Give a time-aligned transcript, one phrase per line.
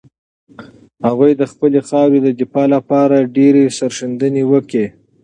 [1.07, 4.85] هغوی د خپلې خاورې د دفاع لپاره ډېرې سرښندنې وکړې.